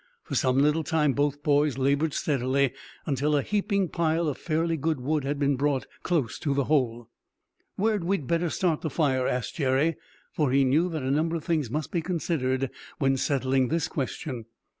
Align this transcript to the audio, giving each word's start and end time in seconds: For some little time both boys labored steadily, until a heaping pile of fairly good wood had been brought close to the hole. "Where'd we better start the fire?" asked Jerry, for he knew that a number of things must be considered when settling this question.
For 0.23 0.33
some 0.33 0.57
little 0.57 0.83
time 0.83 1.13
both 1.13 1.43
boys 1.43 1.77
labored 1.77 2.15
steadily, 2.15 2.73
until 3.05 3.35
a 3.35 3.43
heaping 3.43 3.87
pile 3.89 4.27
of 4.27 4.39
fairly 4.39 4.75
good 4.75 4.99
wood 4.99 5.23
had 5.23 5.37
been 5.37 5.55
brought 5.55 5.85
close 6.01 6.39
to 6.39 6.55
the 6.55 6.63
hole. 6.63 7.11
"Where'd 7.75 8.03
we 8.03 8.17
better 8.17 8.49
start 8.49 8.81
the 8.81 8.89
fire?" 8.89 9.27
asked 9.27 9.57
Jerry, 9.57 9.97
for 10.31 10.51
he 10.51 10.63
knew 10.65 10.89
that 10.89 11.03
a 11.03 11.11
number 11.11 11.35
of 11.35 11.43
things 11.43 11.69
must 11.69 11.91
be 11.91 12.01
considered 12.01 12.71
when 12.97 13.15
settling 13.15 13.67
this 13.67 13.87
question. 13.87 14.45